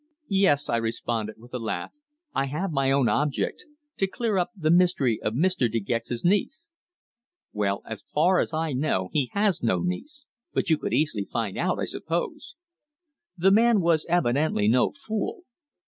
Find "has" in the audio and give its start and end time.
9.33-9.61